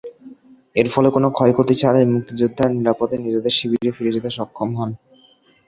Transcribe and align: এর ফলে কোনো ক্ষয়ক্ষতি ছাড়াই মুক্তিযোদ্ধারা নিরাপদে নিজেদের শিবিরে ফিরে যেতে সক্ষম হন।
এর 0.75 0.87
ফলে 0.93 1.09
কোনো 1.11 1.27
ক্ষয়ক্ষতি 1.31 1.75
ছাড়াই 1.81 2.05
মুক্তিযোদ্ধারা 2.13 2.75
নিরাপদে 2.77 3.15
নিজেদের 3.17 3.53
শিবিরে 3.57 3.91
ফিরে 3.95 4.15
যেতে 4.15 4.29
সক্ষম 4.37 4.69
হন। 4.75 4.89